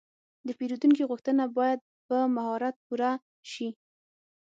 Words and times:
د 0.47 0.49
پیرودونکي 0.59 1.03
غوښتنه 1.09 1.43
باید 1.57 1.79
په 2.07 2.17
مهارت 2.35 2.75
پوره 2.85 3.11
شي. 3.51 3.69